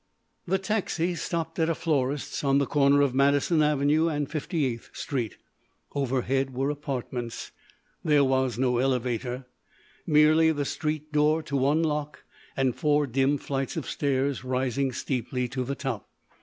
[0.47, 5.37] The taxi stopped at a florist's on the corner of Madison Avenue and 58th Street.
[5.93, 7.51] Overhead were apartments.
[8.03, 12.23] There was no elevator—merely the street door to unlock
[12.57, 16.09] and four dim flights of stairs rising steeply to the top.